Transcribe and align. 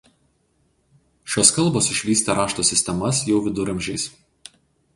Šios 1.33 1.51
kalbos 1.59 1.91
išvystė 1.97 2.37
rašto 2.41 2.67
sistemas 2.73 3.23
jau 3.31 3.37
viduramžiais. 3.49 4.11